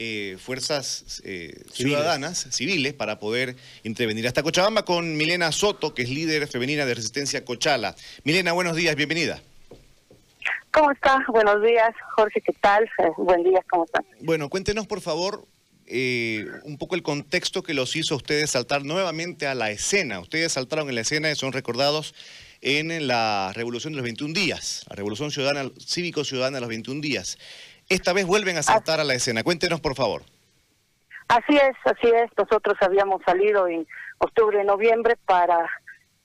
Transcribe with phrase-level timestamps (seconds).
[0.00, 4.26] eh, fuerzas eh, ciudadanas, civiles, para poder intervenir.
[4.26, 7.96] Hasta Cochabamba con Milena Soto, que es líder femenina de Resistencia Cochala.
[8.24, 9.42] Milena, buenos días, bienvenida.
[10.72, 11.24] ¿Cómo está?
[11.28, 12.84] Buenos días, Jorge, ¿qué tal?
[12.84, 14.04] Eh, buen día, ¿cómo están?
[14.20, 15.44] Bueno, cuéntenos, por favor,
[15.90, 20.20] un poco el contexto que los hizo a ustedes saltar nuevamente a la escena.
[20.20, 22.14] Ustedes saltaron en la escena y son recordados
[22.60, 27.38] en la Revolución de los 21 días, la Revolución Ciudadana, Cívico-Ciudadana de los 21 días.
[27.88, 29.42] Esta vez vuelven a saltar a la escena.
[29.42, 30.22] Cuéntenos, por favor.
[31.28, 32.30] Así es, así es.
[32.36, 33.86] Nosotros habíamos salido en
[34.18, 35.68] octubre, noviembre para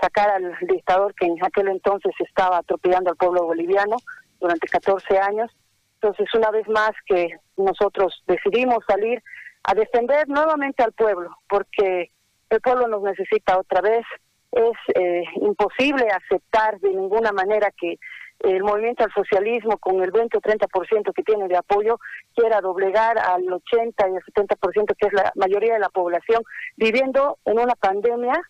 [0.00, 3.96] sacar al dictador que en aquel entonces estaba atropellando al pueblo boliviano
[4.40, 5.50] durante 14 años.
[5.94, 9.22] Entonces, una vez más que nosotros decidimos salir
[9.62, 12.10] a defender nuevamente al pueblo, porque
[12.48, 14.04] el pueblo nos necesita otra vez.
[14.52, 17.98] Es eh, imposible aceptar de ninguna manera que
[18.40, 21.98] el movimiento al socialismo con el 20 o 30% que tiene de apoyo
[22.34, 26.42] quiera doblegar al 80 y al 70% que es la mayoría de la población
[26.76, 28.40] viviendo en una pandemia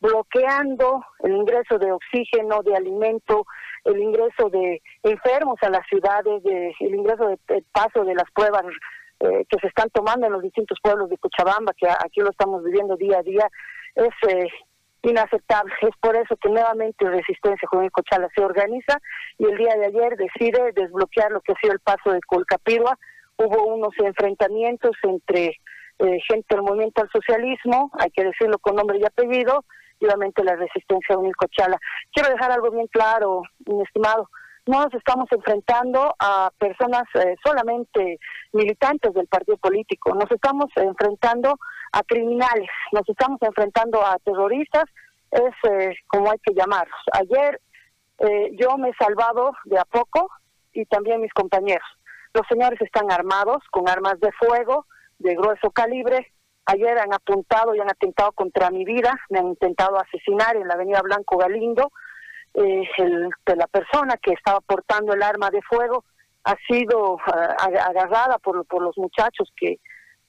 [0.00, 3.46] bloqueando el ingreso de oxígeno, de alimento,
[3.84, 8.64] el ingreso de enfermos a las ciudades, de, el ingreso de, paso de las pruebas
[9.20, 12.62] eh, que se están tomando en los distintos pueblos de Cochabamba, que aquí lo estamos
[12.62, 13.48] viviendo día a día,
[13.96, 14.48] es eh,
[15.02, 15.72] inaceptable.
[15.82, 18.98] Es por eso que nuevamente Resistencia Juvenil Cochala se organiza
[19.38, 22.98] y el día de ayer decide desbloquear lo que ha sido el paso de Colcapirua.
[23.36, 25.56] Hubo unos enfrentamientos entre
[25.98, 29.64] eh, gente del movimiento al socialismo, hay que decirlo con nombre y apellido,
[30.00, 31.78] y obviamente la Resistencia Juvenil Cochala.
[32.12, 34.28] Quiero dejar algo bien claro, mi estimado
[34.68, 38.20] no nos estamos enfrentando a personas eh, solamente
[38.52, 41.58] militantes del partido político, nos estamos enfrentando
[41.92, 44.84] a criminales, nos estamos enfrentando a terroristas,
[45.30, 47.00] es eh, como hay que llamarlos.
[47.12, 47.60] Ayer
[48.18, 50.30] eh, yo me he salvado de a poco
[50.74, 51.88] y también mis compañeros.
[52.34, 54.84] Los señores están armados con armas de fuego
[55.18, 56.30] de grueso calibre.
[56.66, 60.74] Ayer han apuntado y han atentado contra mi vida, me han intentado asesinar en la
[60.74, 61.90] avenida Blanco Galindo.
[62.54, 66.04] Eh, el, la persona que estaba portando el arma de fuego
[66.44, 69.78] ha sido ah, agarrada por, los muchachos que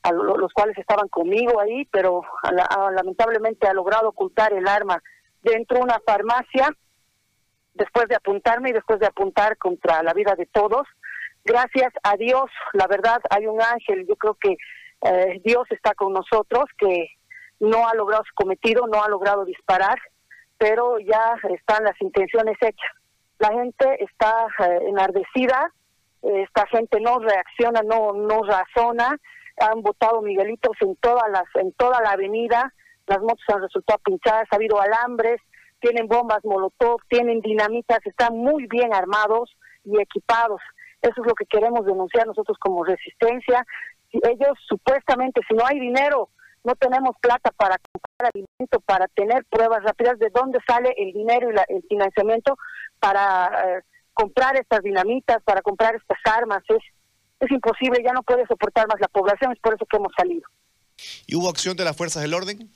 [0.03, 2.21] a los cuales estaban conmigo ahí, pero
[2.95, 5.03] lamentablemente ha logrado ocultar el arma
[5.41, 6.69] dentro de una farmacia
[7.73, 10.87] después de apuntarme y después de apuntar contra la vida de todos.
[11.43, 14.55] Gracias a Dios, la verdad, hay un ángel, yo creo que
[15.01, 17.07] eh, Dios está con nosotros, que
[17.59, 19.99] no ha logrado su cometido, no ha logrado disparar,
[20.59, 22.91] pero ya están las intenciones hechas.
[23.39, 25.73] La gente está eh, enardecida,
[26.21, 29.17] esta gente no reacciona, no no razona,
[29.57, 32.73] han votado Miguelitos en todas las en toda la avenida,
[33.07, 35.39] las motos han resultado pinchadas, ha habido alambres,
[35.79, 39.55] tienen bombas molotov, tienen dinamitas, están muy bien armados
[39.85, 40.61] y equipados.
[41.01, 43.65] Eso es lo que queremos denunciar nosotros como resistencia.
[44.11, 46.29] Ellos supuestamente, si no hay dinero,
[46.63, 51.49] no tenemos plata para comprar alimento, para tener pruebas rápidas de dónde sale el dinero
[51.51, 52.57] y el financiamiento
[52.99, 53.81] para eh,
[54.13, 56.63] comprar estas dinamitas, para comprar estas armas.
[56.67, 56.83] Es,
[57.39, 60.43] es imposible, ya no puede soportar más la población, es por eso que hemos salido.
[61.27, 62.69] ¿Y hubo acción de las fuerzas del orden?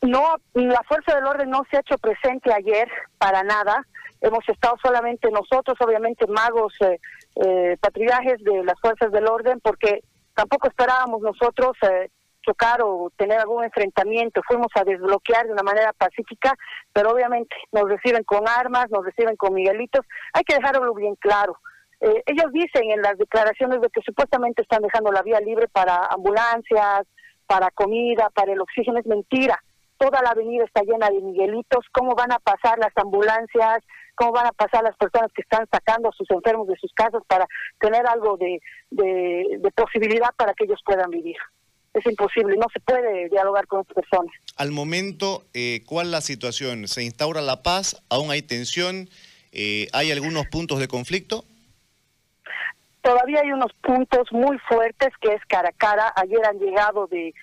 [0.00, 3.84] No, la fuerza del orden no se ha hecho presente ayer para nada.
[4.20, 7.00] Hemos estado solamente nosotros, obviamente magos, eh,
[7.36, 10.02] eh, de las fuerzas del orden, porque
[10.38, 12.10] tampoco esperábamos nosotros eh,
[12.42, 14.40] chocar o tener algún enfrentamiento.
[14.46, 16.54] Fuimos a desbloquear de una manera pacífica,
[16.92, 20.06] pero obviamente nos reciben con armas, nos reciben con miguelitos.
[20.32, 21.58] Hay que dejarlo bien claro.
[22.00, 26.06] Eh, ellos dicen en las declaraciones de que supuestamente están dejando la vía libre para
[26.06, 27.02] ambulancias,
[27.44, 29.00] para comida, para el oxígeno.
[29.00, 29.60] Es mentira.
[29.98, 31.84] Toda la avenida está llena de miguelitos.
[31.92, 33.82] ¿Cómo van a pasar las ambulancias?
[34.14, 37.22] ¿Cómo van a pasar las personas que están sacando a sus enfermos de sus casas
[37.26, 37.46] para
[37.80, 38.60] tener algo de,
[38.90, 41.36] de, posibilidad para que ellos puedan vivir?
[41.94, 44.32] es imposible, no se puede dialogar con estas personas.
[44.56, 46.86] Al momento, eh, ¿cuál es la situación?
[46.86, 48.04] ¿Se instaura la paz?
[48.08, 49.08] ¿Aún hay tensión?
[49.52, 51.44] Eh, ¿Hay algunos puntos de conflicto?
[53.02, 56.12] Todavía hay unos puntos muy fuertes que es cara a cara.
[56.14, 57.34] Ayer han llegado de,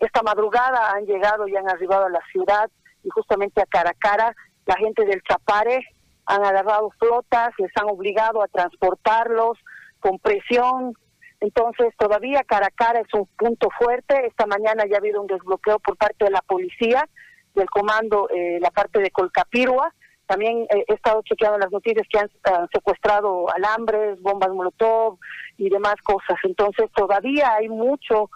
[0.00, 2.70] esta madrugada han llegado y han arribado a la ciudad
[3.02, 5.84] y justamente a cara a cara la gente del Chapare
[6.26, 9.58] han agarrado flotas, les han obligado a transportarlos
[9.98, 10.94] con presión.
[11.40, 14.26] Entonces todavía cara a cara es un punto fuerte.
[14.26, 17.08] Esta mañana ya ha habido un desbloqueo por parte de la policía,
[17.54, 19.92] del comando, eh, la parte de Colcapirua
[20.30, 22.30] también he estado chequeando las noticias que han,
[22.72, 25.18] secuestrado alambres, bombas molotov
[25.58, 26.38] y demás cosas.
[26.44, 28.30] Entonces todavía hay mucho,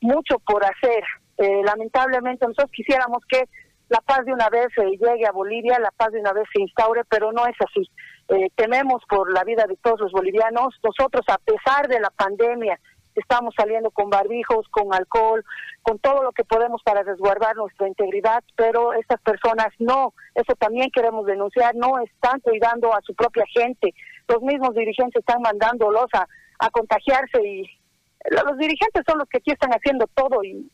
[0.00, 1.04] mucho por hacer.
[1.38, 3.48] Eh, lamentablemente nosotros quisiéramos que
[3.88, 6.62] la paz de una vez se llegue a Bolivia, la paz de una vez se
[6.62, 7.90] instaure, pero no es así.
[8.28, 10.78] eh, tememos por la vida de todos los bolivianos.
[10.84, 12.78] Nosotros, a pesar de la pandemia,
[13.16, 15.44] estamos saliendo con barbijos, con alcohol,
[15.82, 20.90] con todo lo que podemos para resguardar nuestra integridad, pero estas personas no, eso también
[20.92, 23.92] queremos denunciar, no están cuidando a su propia gente.
[24.28, 26.26] Los mismos dirigentes están mandándolos a,
[26.60, 27.79] a contagiarse y
[28.28, 30.70] los dirigentes son los que aquí están haciendo todo y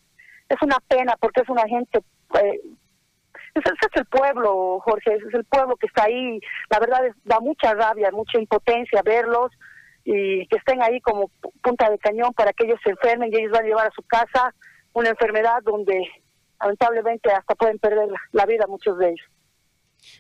[0.49, 2.01] es una pena porque es una gente
[2.41, 2.61] eh,
[3.57, 6.41] ese, es el pueblo, Jorge, ese es el pueblo que está ahí.
[6.69, 9.51] La verdad es, da mucha rabia, mucha impotencia verlos
[10.05, 11.31] y que estén ahí como
[11.63, 14.03] punta de cañón para que ellos se enfermen y ellos van a llevar a su
[14.03, 14.55] casa
[14.93, 16.07] una enfermedad donde
[16.61, 19.27] lamentablemente hasta pueden perder la vida muchos de ellos.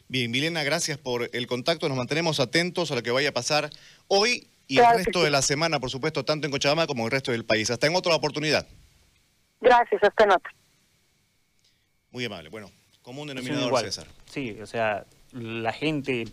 [0.08, 1.88] Bien, Milena, gracias por el contacto.
[1.88, 3.70] Nos mantenemos atentos a lo que vaya a pasar
[4.08, 7.10] hoy y el resto de la semana, por supuesto, tanto en Cochabamba como en el
[7.12, 7.70] resto del país.
[7.70, 8.66] Hasta en otra oportunidad.
[9.60, 10.52] Gracias, hasta en otra.
[12.10, 12.48] Muy amable.
[12.48, 12.70] Bueno,
[13.02, 14.06] común denominador, César.
[14.26, 16.26] Sí, o sea, la gente...